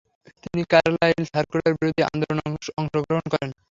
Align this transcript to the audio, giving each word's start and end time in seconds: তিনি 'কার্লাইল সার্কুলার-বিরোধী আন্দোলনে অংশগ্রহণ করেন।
তিনি 0.43 0.61
'কার্লাইল 0.65 1.21
সার্কুলার-বিরোধী 1.31 2.01
আন্দোলনে 2.09 2.41
অংশগ্রহণ 2.79 3.25
করেন। 3.33 3.49